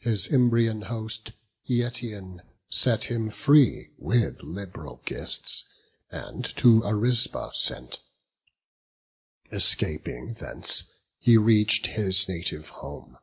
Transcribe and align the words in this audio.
His 0.00 0.26
Imbrian 0.26 0.86
host, 0.86 1.30
Eetion, 1.68 2.40
set 2.68 3.04
him 3.04 3.30
free 3.30 3.92
With 3.98 4.38
lib'ral 4.42 5.00
gifts, 5.04 5.64
and 6.10 6.44
to 6.56 6.80
Arisba 6.84 7.52
sent: 7.54 8.00
Escaping 9.52 10.34
thence, 10.34 10.90
he 11.20 11.36
reach'd 11.36 11.86
his 11.86 12.28
native 12.28 12.68
home. 12.82 13.18